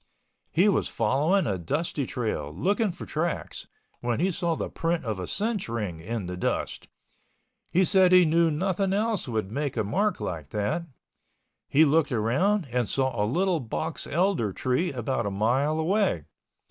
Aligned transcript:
He 0.49 0.67
was 0.67 0.87
following 0.87 1.45
a 1.45 1.59
dusty 1.59 2.07
trail, 2.07 2.51
looking 2.51 2.91
for 2.91 3.05
tracks, 3.05 3.67
when 3.99 4.19
he 4.19 4.31
saw 4.31 4.55
the 4.55 4.67
print 4.67 5.05
of 5.05 5.19
a 5.19 5.27
cinch 5.27 5.69
ring 5.69 5.99
in 5.99 6.25
the 6.25 6.35
dust. 6.35 6.87
He 7.71 7.85
said 7.85 8.11
he 8.11 8.25
knew 8.25 8.49
nothing 8.49 8.93
else 8.93 9.27
would 9.27 9.51
make 9.51 9.77
a 9.77 9.83
mark 9.83 10.19
like 10.19 10.49
that. 10.49 10.87
He 11.67 11.85
looked 11.85 12.11
around 12.11 12.65
and 12.71 12.89
saw 12.89 13.13
a 13.13 13.29
little 13.29 13.59
box 13.59 14.07
elder 14.07 14.51
tree 14.51 14.91
about 14.91 15.27
a 15.27 15.29
mile 15.29 15.77
away. 15.77 16.23